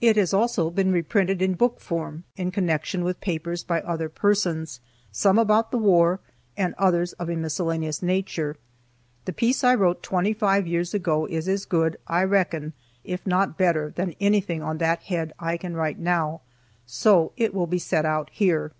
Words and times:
It 0.00 0.16
has 0.16 0.32
also 0.32 0.70
been 0.70 0.90
reprinted 0.90 1.42
in 1.42 1.52
book 1.52 1.80
form 1.80 2.24
in 2.34 2.50
connection 2.50 3.04
with 3.04 3.20
papers 3.20 3.62
by 3.62 3.82
other 3.82 4.08
persons, 4.08 4.80
some 5.12 5.38
about 5.38 5.70
the 5.70 5.76
war, 5.76 6.18
and 6.56 6.74
others 6.78 7.12
of 7.20 7.28
a 7.28 7.36
miscellaneous 7.36 8.02
nature. 8.02 8.56
The 9.26 9.34
piece 9.34 9.62
I 9.62 9.74
wrote 9.74 10.02
twenty 10.02 10.32
five 10.32 10.66
years 10.66 10.94
ago 10.94 11.26
is 11.26 11.46
as 11.46 11.66
good, 11.66 11.98
I 12.06 12.22
reckon, 12.24 12.72
if 13.04 13.26
not 13.26 13.58
better 13.58 13.90
than 13.94 14.14
anything 14.18 14.62
on 14.62 14.78
that 14.78 15.02
head 15.02 15.34
I 15.38 15.58
can 15.58 15.76
write 15.76 15.98
now, 15.98 16.40
so 16.86 17.32
it 17.36 17.52
will 17.52 17.66
be 17.66 17.78
set 17.78 18.06
out 18.06 18.30
here. 18.32 18.72